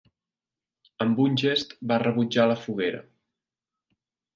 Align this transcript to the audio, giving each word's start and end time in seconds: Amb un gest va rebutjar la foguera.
Amb 1.05 1.21
un 1.27 1.37
gest 1.43 1.77
va 1.95 2.01
rebutjar 2.07 2.49
la 2.55 2.59
foguera. 2.67 3.07